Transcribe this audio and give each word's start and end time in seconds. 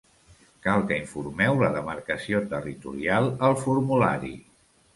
Cal 0.67 0.85
que 0.91 0.97
informeu 1.01 1.59
la 1.65 1.69
demarcació 1.75 2.41
territorial 2.55 3.31
al 3.49 3.57
formulari. 3.65 4.37